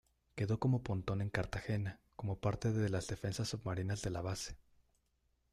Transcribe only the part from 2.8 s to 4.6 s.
las defensas submarinas de la base.